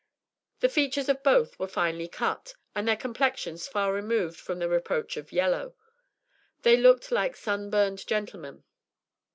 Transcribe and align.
The 0.61 0.67
features 0.69 1.09
of 1.09 1.21
both 1.21 1.59
were 1.59 1.67
finely 1.67 2.07
cut, 2.07 2.55
and 2.73 2.87
their 2.87 2.97
complexions 2.97 3.67
far 3.67 3.93
removed 3.93 4.39
from 4.39 4.57
the 4.57 4.67
reproach 4.67 5.15
of 5.15 5.31
"yellow." 5.31 5.75
They 6.63 6.75
looked 6.75 7.11
like 7.11 7.35
sun 7.35 7.69
burned 7.69 8.07
gentlemen. 8.07 8.63